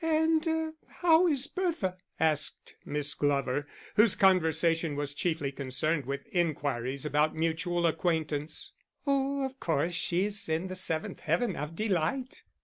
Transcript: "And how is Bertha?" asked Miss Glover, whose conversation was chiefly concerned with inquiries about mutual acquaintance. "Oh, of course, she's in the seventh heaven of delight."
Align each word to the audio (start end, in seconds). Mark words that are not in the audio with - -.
"And 0.03 0.73
how 0.87 1.27
is 1.27 1.45
Bertha?" 1.45 1.95
asked 2.19 2.73
Miss 2.83 3.13
Glover, 3.13 3.67
whose 3.97 4.15
conversation 4.15 4.95
was 4.95 5.13
chiefly 5.13 5.51
concerned 5.51 6.07
with 6.07 6.25
inquiries 6.31 7.05
about 7.05 7.35
mutual 7.35 7.85
acquaintance. 7.85 8.73
"Oh, 9.05 9.43
of 9.45 9.59
course, 9.59 9.93
she's 9.93 10.49
in 10.49 10.69
the 10.69 10.75
seventh 10.75 11.19
heaven 11.19 11.55
of 11.55 11.75
delight." 11.75 12.41